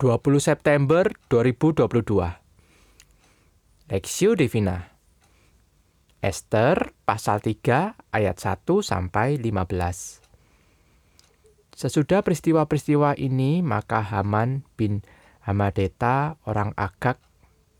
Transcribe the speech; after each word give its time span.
20 0.00 0.40
September 0.40 1.12
2022 1.28 1.84
Lexio 3.92 4.32
Divina. 4.32 4.96
Esther 6.24 6.96
pasal 7.04 7.44
3 7.44 8.00
ayat 8.08 8.40
1 8.40 8.64
sampai 8.80 9.36
15 9.36 10.24
Sesudah 11.76 12.24
peristiwa-peristiwa 12.24 13.12
ini 13.20 13.60
maka 13.60 14.00
Haman 14.00 14.64
bin 14.80 15.04
Hamadeta 15.44 16.40
orang 16.48 16.72
Agak 16.80 17.20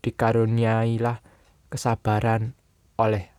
dikaruniailah 0.05 1.25
kesabaran 1.73 2.53
oleh 3.01 3.33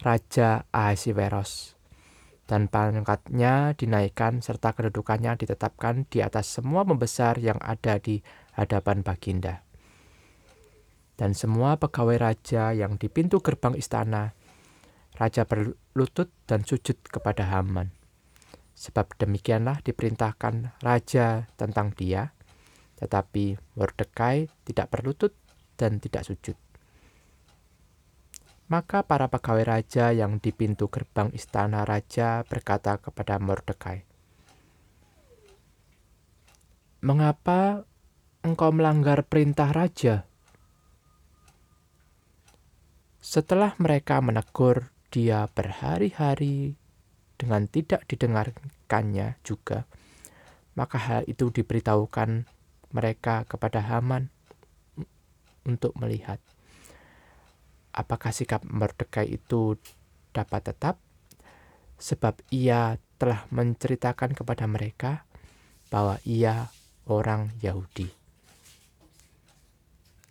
Raja 0.00 0.64
Ahasiweros 0.72 1.73
dan 2.44 2.68
pangkatnya 2.68 3.72
dinaikkan 3.72 4.44
serta 4.44 4.76
kedudukannya 4.76 5.40
ditetapkan 5.40 6.04
di 6.12 6.20
atas 6.20 6.60
semua 6.60 6.84
pembesar 6.84 7.40
yang 7.40 7.56
ada 7.64 7.96
di 7.96 8.20
hadapan 8.52 9.00
Baginda. 9.00 9.64
Dan 11.14 11.32
semua 11.32 11.78
pegawai 11.78 12.18
raja 12.18 12.74
yang 12.74 12.98
di 12.98 13.06
pintu 13.08 13.38
gerbang 13.40 13.78
istana, 13.78 14.34
raja 15.14 15.46
berlutut 15.46 16.28
dan 16.44 16.66
sujud 16.66 16.98
kepada 17.06 17.48
Haman. 17.54 17.94
Sebab 18.74 19.14
demikianlah 19.16 19.78
diperintahkan 19.86 20.82
raja 20.82 21.46
tentang 21.54 21.94
dia, 21.94 22.34
tetapi 22.98 23.54
Mordekai 23.78 24.50
tidak 24.66 24.90
berlutut 24.90 25.32
dan 25.78 26.02
tidak 26.02 26.26
sujud. 26.26 26.63
Maka 28.64 29.04
para 29.04 29.28
pegawai 29.28 29.76
raja 29.76 30.08
yang 30.16 30.40
di 30.40 30.48
pintu 30.48 30.88
gerbang 30.88 31.28
istana 31.36 31.84
raja 31.84 32.48
berkata 32.48 32.96
kepada 32.96 33.36
Mordekai, 33.36 34.08
"Mengapa 37.04 37.84
engkau 38.40 38.72
melanggar 38.72 39.28
perintah 39.28 39.68
raja?" 39.68 40.24
Setelah 43.20 43.76
mereka 43.76 44.24
menegur 44.24 44.88
dia 45.12 45.44
berhari-hari 45.52 46.80
dengan 47.36 47.68
tidak 47.68 48.08
didengarkannya 48.08 49.36
juga, 49.44 49.84
maka 50.72 50.96
hal 50.96 51.22
itu 51.28 51.52
diberitahukan 51.52 52.48
mereka 52.96 53.44
kepada 53.44 53.84
Haman 53.84 54.32
untuk 55.68 55.92
melihat 56.00 56.40
apakah 57.94 58.34
sikap 58.34 58.66
Mordekai 58.66 59.30
itu 59.30 59.78
dapat 60.34 60.74
tetap? 60.74 60.98
Sebab 61.94 62.42
ia 62.50 62.98
telah 63.22 63.46
menceritakan 63.54 64.34
kepada 64.34 64.66
mereka 64.66 65.22
bahwa 65.88 66.18
ia 66.26 66.74
orang 67.06 67.54
Yahudi. 67.62 68.10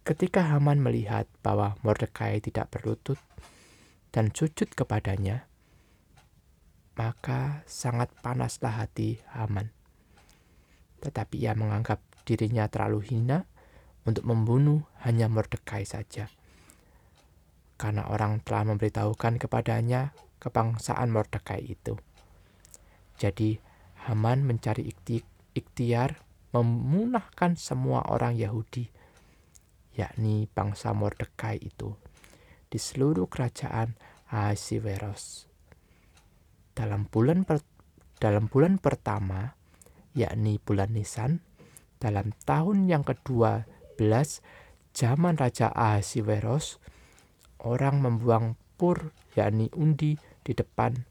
Ketika 0.03 0.44
Haman 0.52 0.83
melihat 0.83 1.31
bahwa 1.39 1.80
Mordekai 1.80 2.44
tidak 2.44 2.67
berlutut 2.75 3.16
dan 4.11 4.36
sujud 4.36 4.67
kepadanya, 4.75 5.48
maka 7.00 7.64
sangat 7.64 8.11
panaslah 8.20 8.83
hati 8.83 9.23
Haman. 9.31 9.72
Tetapi 11.00 11.39
ia 11.39 11.55
menganggap 11.55 12.03
dirinya 12.27 12.67
terlalu 12.67 13.00
hina 13.08 13.48
untuk 14.03 14.27
membunuh 14.27 14.83
hanya 15.08 15.31
Mordekai 15.31 15.88
saja 15.88 16.27
karena 17.75 18.07
orang 18.09 18.39
telah 18.45 18.73
memberitahukan 18.73 19.41
kepadanya 19.41 20.13
kebangsaan 20.38 21.09
Mordekai 21.09 21.63
itu. 21.63 21.97
Jadi 23.17 23.57
Haman 24.03 24.43
mencari 24.43 24.91
ikhtiar 25.55 26.19
memunahkan 26.52 27.55
semua 27.55 28.03
orang 28.11 28.35
Yahudi, 28.35 28.91
yakni 29.95 30.45
bangsa 30.52 30.91
Mordekai 30.91 31.57
itu, 31.63 31.95
di 32.67 32.75
seluruh 32.75 33.31
kerajaan 33.31 33.95
Ahasiweros. 34.27 35.48
Dalam 36.75 37.08
bulan 37.08 37.48
per, 37.48 37.64
dalam 38.19 38.52
bulan 38.52 38.81
pertama, 38.81 39.55
yakni 40.11 40.59
bulan 40.59 40.92
Nisan, 40.92 41.39
dalam 42.02 42.36
tahun 42.43 42.92
yang 42.92 43.08
kedua 43.08 43.64
belas 43.95 44.43
zaman 44.92 45.39
Raja 45.39 45.71
Ahasiweros, 45.71 46.83
orang 47.63 48.03
membuang 48.03 48.59
pur, 48.75 49.15
yakni 49.33 49.71
undi, 49.73 50.19
di 50.43 50.51
depan 50.51 51.07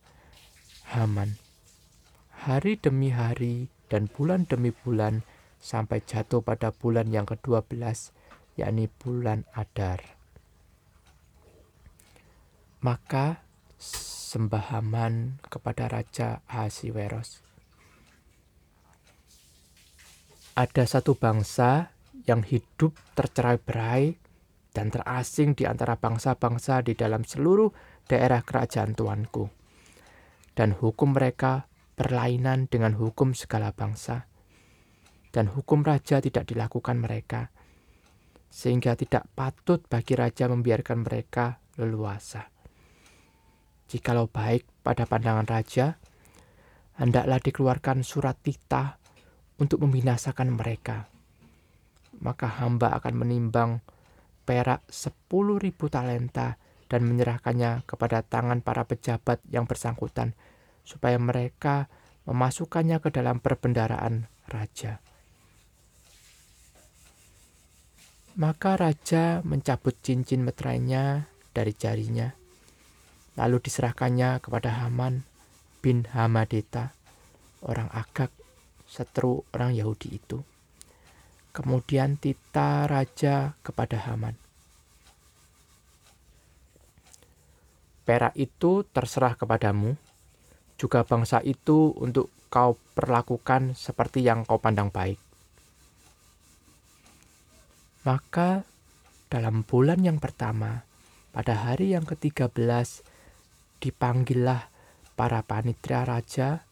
Haman. 0.93 1.41
Hari 2.45 2.77
demi 2.77 3.09
hari 3.09 3.73
dan 3.89 4.13
bulan 4.13 4.45
demi 4.45 4.71
bulan 4.73 5.25
sampai 5.57 6.05
jatuh 6.05 6.45
pada 6.45 6.69
bulan 6.69 7.09
yang 7.09 7.25
ke-12, 7.25 8.13
yakni 8.61 8.93
bulan 9.01 9.49
Adar. 9.57 10.05
Maka 12.83 13.41
sembah 13.79 14.75
Haman 14.75 15.39
kepada 15.47 15.87
Raja 15.89 16.43
Ahasiweros. 16.51 17.41
Ada 20.53 20.85
satu 20.85 21.17
bangsa 21.17 21.95
yang 22.29 22.45
hidup 22.45 22.93
tercerai-berai 23.17 24.22
dan 24.73 24.89
terasing 24.89 25.53
di 25.53 25.69
antara 25.69 26.01
bangsa-bangsa 26.01 26.81
di 26.81 26.97
dalam 26.97 27.23
seluruh 27.23 27.71
daerah 28.09 28.41
kerajaan 28.41 28.97
Tuanku. 28.97 29.53
Dan 30.53 30.77
hukum 30.77 31.17
mereka 31.17 31.69
berlainan 31.97 32.69
dengan 32.69 32.97
hukum 32.97 33.37
segala 33.37 33.73
bangsa. 33.73 34.29
Dan 35.33 35.49
hukum 35.49 35.81
raja 35.81 36.21
tidak 36.21 36.45
dilakukan 36.45 37.01
mereka, 37.01 37.49
sehingga 38.53 38.93
tidak 39.01 39.25
patut 39.33 39.81
bagi 39.89 40.13
raja 40.13 40.45
membiarkan 40.45 41.09
mereka 41.09 41.57
leluasa. 41.81 42.53
Jikalau 43.89 44.29
baik 44.29 44.69
pada 44.85 45.09
pandangan 45.09 45.49
raja, 45.49 45.97
hendaklah 47.01 47.41
dikeluarkan 47.41 48.05
surat 48.05 48.37
titah 48.45 49.01
untuk 49.57 49.81
membinasakan 49.85 50.53
mereka. 50.53 51.09
Maka 52.21 52.61
hamba 52.61 52.93
akan 53.01 53.15
menimbang 53.25 53.81
perak 54.43 54.83
sepuluh 54.91 55.57
ribu 55.63 55.87
talenta 55.87 56.59
dan 56.91 57.09
menyerahkannya 57.09 57.89
kepada 57.89 58.21
tangan 58.21 58.61
para 58.61 58.85
pejabat 58.85 59.41
yang 59.49 59.65
bersangkutan, 59.65 60.37
supaya 60.85 61.17
mereka 61.17 61.89
memasukkannya 62.29 63.01
ke 63.01 63.09
dalam 63.09 63.41
perbendaraan 63.41 64.29
raja. 64.51 65.01
Maka 68.33 68.81
raja 68.81 69.45
mencabut 69.45 69.93
cincin 70.01 70.45
meterainya 70.45 71.29
dari 71.53 71.77
jarinya, 71.77 72.33
lalu 73.37 73.61
diserahkannya 73.61 74.41
kepada 74.41 74.85
Haman 74.85 75.25
bin 75.85 76.09
Hamadeta, 76.13 76.97
orang 77.65 77.93
Agak, 77.93 78.33
seteru 78.89 79.45
orang 79.53 79.77
Yahudi 79.77 80.17
itu. 80.17 80.41
Kemudian 81.53 82.17
tita 82.17 82.89
raja 82.89 83.53
kepada 83.61 84.01
Haman. 84.09 84.33
Perak 88.03 88.35
itu 88.35 88.83
terserah 88.89 89.37
kepadamu, 89.37 89.95
juga 90.81 91.07
bangsa 91.07 91.39
itu 91.45 91.95
untuk 91.95 92.33
kau 92.51 92.75
perlakukan 92.97 93.79
seperti 93.79 94.27
yang 94.27 94.43
kau 94.43 94.59
pandang 94.59 94.91
baik. 94.91 95.21
Maka 98.03 98.67
dalam 99.31 99.63
bulan 99.63 100.03
yang 100.03 100.19
pertama, 100.19 100.83
pada 101.31 101.55
hari 101.55 101.95
yang 101.95 102.03
ke-13, 102.03 102.59
dipanggillah 103.79 104.69
para 105.15 105.41
panitera 105.47 106.03
raja, 106.03 106.67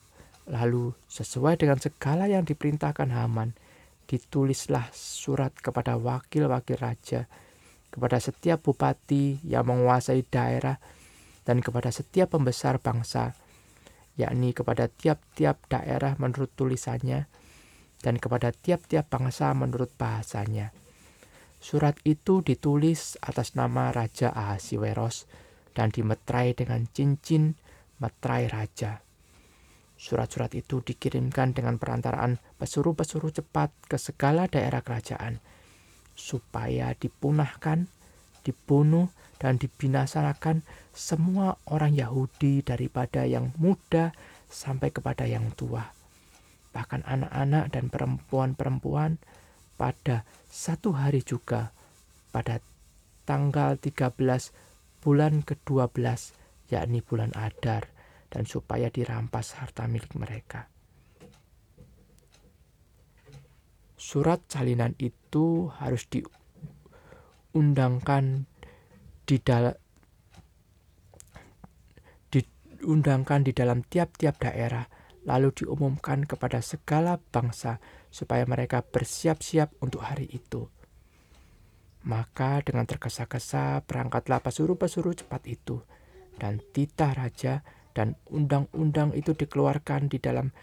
lalu 0.50 0.92
sesuai 1.06 1.62
dengan 1.62 1.78
segala 1.78 2.26
yang 2.26 2.42
diperintahkan 2.42 3.14
Haman, 3.14 3.54
ditulislah 4.10 4.91
surat 4.91 5.54
kepada 5.54 5.95
wakil-wakil 5.95 6.74
raja, 6.83 7.30
kepada 7.95 8.18
setiap 8.18 8.66
bupati 8.66 9.39
yang 9.47 9.71
menguasai 9.71 10.27
daerah, 10.27 10.83
dan 11.47 11.62
kepada 11.62 11.95
setiap 11.95 12.34
pembesar 12.34 12.83
bangsa, 12.83 13.39
yakni 14.18 14.51
kepada 14.51 14.91
tiap-tiap 14.91 15.62
daerah 15.71 16.18
menurut 16.18 16.51
tulisannya, 16.59 17.30
dan 18.03 18.18
kepada 18.18 18.51
tiap-tiap 18.51 19.07
bangsa 19.07 19.54
menurut 19.54 19.95
bahasanya. 19.95 20.74
Surat 21.62 21.95
itu 22.03 22.42
ditulis 22.42 23.21
atas 23.22 23.54
nama 23.54 23.95
Raja 23.95 24.33
Ahasiweros 24.34 25.30
dan 25.77 25.92
dimetrai 25.92 26.57
dengan 26.57 26.89
cincin 26.91 27.54
metrai 28.01 28.48
raja. 28.48 29.04
Surat-surat 30.00 30.48
itu 30.56 30.80
dikirimkan 30.80 31.52
dengan 31.52 31.76
perantaraan 31.76 32.41
pesuruh-pesuruh 32.56 33.36
cepat 33.36 33.68
ke 33.84 34.00
segala 34.00 34.48
daerah 34.48 34.80
kerajaan, 34.80 35.44
supaya 36.16 36.97
dipunahkan, 36.97 37.84
dibunuh, 38.41 39.12
dan 39.36 39.60
dibinasakan 39.60 40.64
semua 40.97 41.60
orang 41.68 41.92
Yahudi 41.92 42.64
daripada 42.64 43.28
yang 43.28 43.52
muda 43.60 44.16
sampai 44.48 44.88
kepada 44.88 45.28
yang 45.28 45.52
tua. 45.52 45.92
Bahkan 46.72 47.04
anak-anak 47.04 47.68
dan 47.68 47.92
perempuan-perempuan, 47.92 49.20
pada 49.76 50.28
satu 50.48 50.97
hari 50.97 51.24
juga 51.24 51.72
pada 52.36 52.60
tanggal 53.24 53.80
13 53.80 54.12
bulan 55.00 55.41
ke-12 55.41 56.36
yakni 56.68 57.00
bulan 57.00 57.32
Adar 57.32 57.88
dan 58.30 58.47
supaya 58.47 58.86
dirampas 58.88 59.59
harta 59.59 59.91
milik 59.91 60.15
mereka. 60.15 60.71
Surat 64.00 64.41
salinan 64.48 64.97
itu 64.97 65.68
harus 65.77 66.09
diundangkan 66.09 68.48
di 69.28 69.36
dalam 69.44 69.77
diundangkan 72.32 73.44
di 73.44 73.53
dalam 73.53 73.84
tiap-tiap 73.84 74.41
daerah 74.41 74.88
lalu 75.28 75.53
diumumkan 75.53 76.24
kepada 76.24 76.65
segala 76.65 77.21
bangsa 77.21 77.76
supaya 78.09 78.48
mereka 78.48 78.80
bersiap-siap 78.80 79.76
untuk 79.84 80.00
hari 80.00 80.33
itu. 80.33 80.72
Maka 82.09 82.65
dengan 82.65 82.88
tergesa-gesa 82.88 83.84
berangkatlah 83.84 84.41
pesuruh-pesuruh 84.41 85.21
cepat 85.21 85.44
itu, 85.44 85.84
dan 86.41 86.65
titah 86.72 87.12
raja 87.12 87.60
dan 88.00 88.16
undang-undang 88.32 89.12
itu 89.12 89.36
dikeluarkan 89.36 90.08
di 90.08 90.16
dalam 90.16 90.56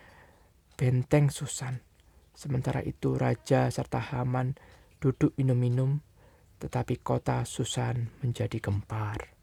benteng 0.73 1.29
Susan. 1.29 1.77
Sementara 2.33 2.81
itu 2.81 3.13
raja 3.13 3.69
serta 3.69 4.01
Haman 4.01 4.57
duduk 4.97 5.37
minum-minum, 5.37 6.01
tetapi 6.57 6.97
kota 7.05 7.45
Susan 7.45 8.09
menjadi 8.25 8.57
gempar. 8.57 9.37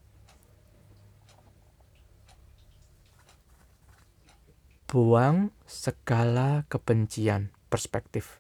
buang 4.94 5.50
segala 5.66 6.62
kebencian 6.70 7.50
perspektif. 7.66 8.38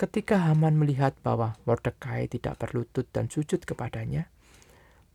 Ketika 0.00 0.48
Haman 0.48 0.80
melihat 0.80 1.12
bahwa 1.20 1.60
Mordekai 1.68 2.24
tidak 2.24 2.56
berlutut 2.56 3.04
dan 3.12 3.28
sujud 3.28 3.60
kepadanya, 3.60 4.32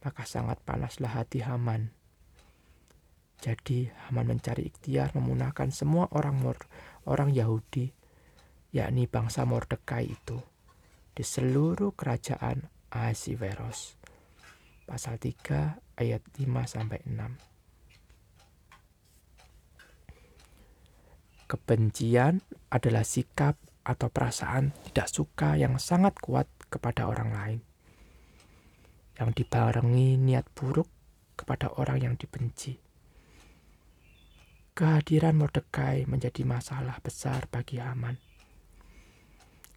maka 0.05 0.29
sangat 0.29 0.61
panaslah 0.61 1.09
hati 1.09 1.41
Haman. 1.41 1.94
Jadi 3.39 3.91
Haman 4.07 4.35
mencari 4.35 4.67
ikhtiar 4.67 5.11
memunahkan 5.13 5.69
semua 5.69 6.07
orang 6.15 6.39
Mor 6.39 6.57
orang 7.05 7.29
Yahudi, 7.29 7.93
yakni 8.73 9.05
bangsa 9.05 9.45
Mordekai 9.45 10.09
itu, 10.09 10.41
di 11.13 11.23
seluruh 11.23 11.93
kerajaan 11.93 12.67
Ahasiveros. 12.89 13.99
Pasal 14.85 15.17
3 15.17 15.81
ayat 15.97 16.21
5 16.37 16.65
sampai 16.65 17.01
6. 17.05 17.55
Kebencian 21.45 22.41
adalah 22.73 23.05
sikap 23.05 23.61
atau 23.85 24.09
perasaan 24.09 24.73
tidak 24.89 25.07
suka 25.13 25.53
yang 25.53 25.77
sangat 25.77 26.17
kuat 26.17 26.49
kepada 26.73 27.05
orang 27.05 27.29
lain, 27.38 27.59
yang 29.21 29.29
dibarengi 29.29 30.17
niat 30.17 30.49
buruk 30.57 30.89
kepada 31.38 31.69
orang 31.77 32.01
yang 32.01 32.15
dibenci. 32.17 32.81
Kehadiran 34.75 35.39
Mordekai 35.39 36.04
menjadi 36.04 36.44
masalah 36.44 37.00
besar 37.00 37.48
bagi 37.48 37.80
Haman, 37.80 38.19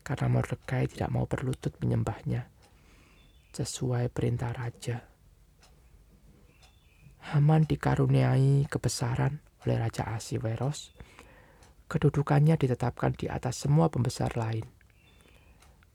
karena 0.02 0.26
Mordekai 0.26 0.90
tidak 0.90 1.14
mau 1.14 1.22
berlutut 1.22 1.70
menyembahnya 1.78 2.50
sesuai 3.54 4.10
perintah 4.10 4.50
raja. 4.50 5.06
Haman 7.30 7.62
dikaruniai 7.70 8.66
kebesaran 8.66 9.38
oleh 9.62 9.78
Raja 9.78 10.10
Asiweros 10.10 10.90
kedudukannya 11.86 12.58
ditetapkan 12.58 13.14
di 13.14 13.30
atas 13.30 13.62
semua 13.62 13.86
pembesar 13.94 14.34
lain. 14.34 14.66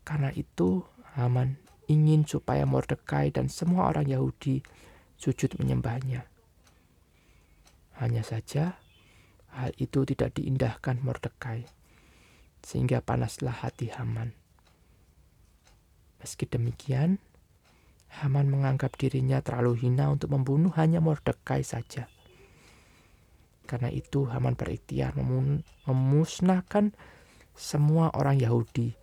Karena 0.07 0.31
itu, 0.31 0.79
Haman 1.19 1.59
ingin 1.91 2.23
supaya 2.23 2.63
Mordekai 2.63 3.35
dan 3.35 3.51
semua 3.51 3.91
orang 3.91 4.07
Yahudi 4.07 4.63
sujud 5.19 5.59
menyembahnya. 5.59 6.23
Hanya 7.99 8.23
saja, 8.23 8.79
hal 9.53 9.71
itu 9.77 10.05
tidak 10.05 10.37
diindahkan 10.37 11.01
Mordekai, 11.01 11.65
sehingga 12.65 13.01
panaslah 13.05 13.53
hati 13.53 13.93
Haman. 13.93 14.33
Meski 16.21 16.47
demikian, 16.47 17.19
Haman 18.21 18.49
menganggap 18.49 18.93
dirinya 18.95 19.41
terlalu 19.41 19.89
hina 19.89 20.13
untuk 20.13 20.33
membunuh 20.33 20.69
hanya 20.77 21.01
Mordekai 21.01 21.65
saja. 21.65 22.05
Karena 23.65 23.89
itu 23.89 24.29
Haman 24.29 24.53
berikhtiar 24.53 25.17
memusnahkan 25.87 26.93
semua 27.57 28.13
orang 28.13 28.37
Yahudi, 28.37 28.93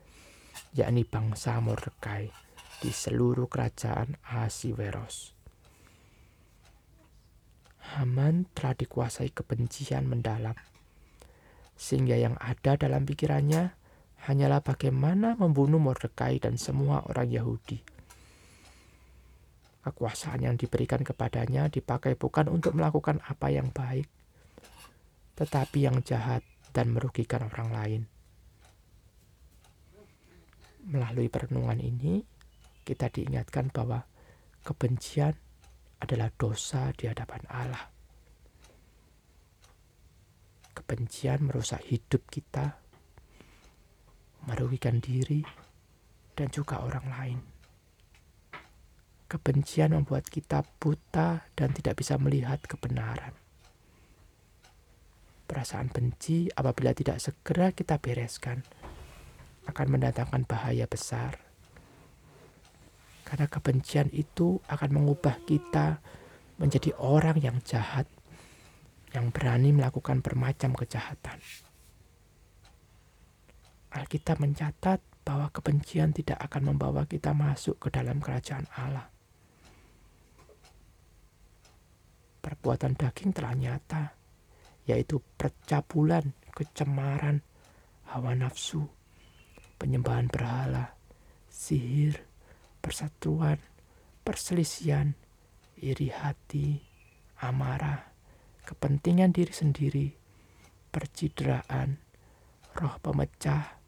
yakni 0.75 1.03
bangsa 1.03 1.59
Mordekai, 1.59 2.31
di 2.81 2.91
seluruh 2.95 3.51
kerajaan 3.51 4.17
Ahasiweros. 4.25 5.40
Haman 7.99 8.47
telah 8.55 8.79
dikuasai 8.79 9.35
kebencian 9.35 10.07
mendalam, 10.07 10.55
sehingga 11.75 12.15
yang 12.15 12.39
ada 12.39 12.79
dalam 12.79 13.03
pikirannya 13.03 13.75
hanyalah 14.31 14.63
bagaimana 14.63 15.35
membunuh 15.35 15.83
Mordekai 15.83 16.39
dan 16.39 16.55
semua 16.55 17.03
orang 17.11 17.27
Yahudi. 17.33 17.83
Kekuasaan 19.81 20.45
yang 20.45 20.61
diberikan 20.61 21.01
kepadanya 21.01 21.73
dipakai 21.73 22.15
bukan 22.15 22.53
untuk 22.53 22.77
melakukan 22.77 23.19
apa 23.27 23.49
yang 23.49 23.73
baik, 23.73 24.07
tetapi 25.41 25.89
yang 25.89 26.05
jahat 26.05 26.45
dan 26.71 26.93
merugikan 26.93 27.49
orang 27.49 27.71
lain. 27.73 28.03
Melalui 30.85 31.33
perenungan 31.33 31.81
ini, 31.81 32.23
kita 32.85 33.09
diingatkan 33.09 33.73
bahwa 33.73 34.05
kebencian 34.63 35.33
adalah 36.01 36.33
dosa 36.33 36.91
di 36.97 37.07
hadapan 37.07 37.43
Allah. 37.53 37.85
Kebencian 40.73 41.45
merusak 41.45 41.85
hidup 41.87 42.25
kita, 42.33 42.81
merugikan 44.49 44.99
diri, 44.99 45.45
dan 46.33 46.49
juga 46.49 46.81
orang 46.81 47.07
lain. 47.13 47.39
Kebencian 49.31 49.95
membuat 49.95 50.27
kita 50.27 50.65
buta 50.81 51.47
dan 51.55 51.71
tidak 51.71 52.01
bisa 52.01 52.19
melihat 52.19 52.59
kebenaran. 52.65 53.37
Perasaan 55.47 55.91
benci 55.93 56.51
apabila 56.51 56.95
tidak 56.95 57.23
segera 57.23 57.71
kita 57.71 57.99
bereskan 57.99 58.63
akan 59.67 59.87
mendatangkan 59.99 60.43
bahaya 60.49 60.87
besar. 60.91 61.50
Karena 63.31 63.47
kebencian 63.47 64.11
itu 64.11 64.59
akan 64.67 64.91
mengubah 64.91 65.39
kita 65.47 66.03
menjadi 66.59 66.99
orang 66.99 67.39
yang 67.39 67.63
jahat, 67.63 68.11
yang 69.15 69.31
berani 69.31 69.71
melakukan 69.71 70.19
bermacam 70.19 70.75
kejahatan. 70.75 71.39
Alkitab 73.95 74.43
mencatat 74.43 74.99
bahwa 75.23 75.47
kebencian 75.55 76.11
tidak 76.11 76.43
akan 76.43 76.75
membawa 76.75 77.07
kita 77.07 77.31
masuk 77.31 77.79
ke 77.79 77.95
dalam 77.95 78.19
kerajaan 78.19 78.67
Allah. 78.75 79.07
Perbuatan 82.43 82.99
daging 82.99 83.31
telah 83.31 83.55
nyata, 83.55 84.11
yaitu 84.91 85.23
percabulan, 85.39 86.35
kecemaran, 86.51 87.47
hawa 88.11 88.35
nafsu, 88.35 88.91
penyembahan 89.79 90.27
berhala, 90.27 90.99
sihir, 91.47 92.30
persatuan, 92.81 93.61
perselisihan, 94.27 95.13
iri 95.81 96.13
hati, 96.13 96.81
amarah, 97.41 98.13
kepentingan 98.65 99.33
diri 99.33 99.53
sendiri, 99.53 100.09
percideraan, 100.93 102.01
roh 102.77 102.97
pemecah, 103.01 103.81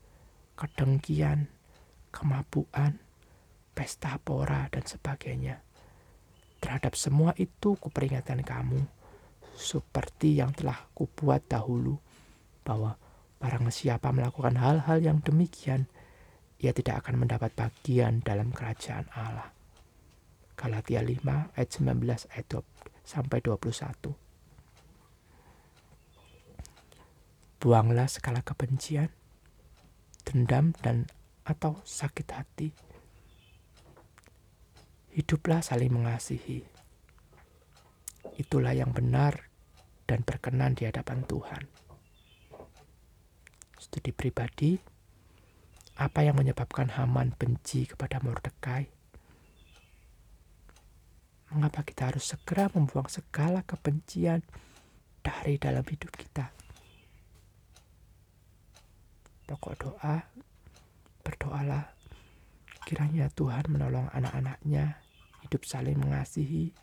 kedengkian, 0.56 1.49
kemabuan, 2.12 3.00
pesta 3.72 4.20
pora, 4.20 4.68
dan 4.68 4.84
sebagainya. 4.84 5.61
Terhadap 6.62 6.94
semua 6.94 7.34
itu 7.34 7.75
kuperingatkan 7.80 8.44
kamu, 8.46 8.87
seperti 9.58 10.38
yang 10.38 10.54
telah 10.54 10.87
kubuat 10.94 11.44
dahulu, 11.50 11.99
bahwa 12.62 12.94
barang 13.42 13.75
siapa 13.75 14.14
melakukan 14.14 14.54
hal-hal 14.54 15.02
yang 15.02 15.18
demikian, 15.18 15.90
ia 16.62 16.71
tidak 16.71 17.02
akan 17.02 17.26
mendapat 17.26 17.50
bagian 17.59 18.23
dalam 18.23 18.54
kerajaan 18.54 19.11
Allah. 19.12 19.50
Galatia 20.54 21.02
5 21.02 21.59
ayat 21.59 21.71
19 21.75 22.31
ayat 22.38 22.47
20, 22.47 22.62
sampai 23.02 23.42
21. 23.42 24.14
Buanglah 27.59 28.07
segala 28.07 28.47
kebencian, 28.47 29.11
dendam 30.23 30.71
dan 30.87 31.11
atau 31.42 31.83
sakit 31.83 32.28
hati. 32.31 32.71
Hiduplah 35.12 35.61
saling 35.61 35.92
mengasihi 35.92 36.73
itulah 38.40 38.73
yang 38.73 38.95
benar 38.95 39.50
dan 40.09 40.25
berkenan 40.25 40.73
di 40.76 40.88
hadapan 40.88 41.25
Tuhan. 41.25 41.64
Studi 43.76 44.14
pribadi, 44.14 44.78
Apa 46.02 46.26
yang 46.26 46.35
menyebabkan 46.35 46.90
Haman 46.99 47.30
benci 47.38 47.87
kepada 47.87 48.18
Mordekai? 48.18 48.90
Mengapa 51.54 51.87
kita 51.87 52.11
harus 52.11 52.26
segera 52.26 52.66
membuang 52.75 53.06
segala 53.06 53.62
kebencian 53.62 54.42
dari 55.23 55.62
dalam 55.62 55.87
hidup 55.87 56.11
kita? 56.11 56.50
Pokok 59.47 59.75
doa, 59.78 60.26
berdoalah 61.23 61.94
kiranya 62.82 63.30
Tuhan 63.30 63.71
menolong 63.71 64.11
anak-anaknya 64.11 64.99
hidup 65.47 65.62
saling 65.62 66.02
mengasihi 66.02 66.75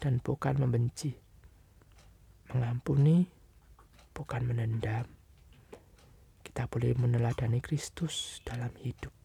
dan 0.00 0.16
bukan 0.24 0.64
membenci, 0.64 1.12
mengampuni, 2.56 3.28
bukan 4.16 4.48
menendam. 4.48 5.23
Kita 6.54 6.70
boleh 6.70 6.94
meneladani 6.94 7.58
Kristus 7.58 8.38
dalam 8.46 8.70
hidup. 8.78 9.23